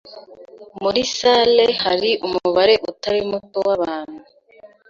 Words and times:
Muri 0.81 1.01
salle 1.15 1.65
hari 1.83 2.09
umubare 2.25 2.73
utari 2.89 3.21
muto 3.29 3.57
wabantu 3.67 4.19